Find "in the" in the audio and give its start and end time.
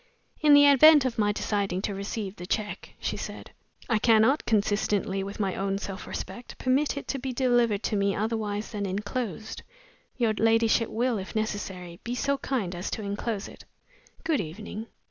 0.39-0.65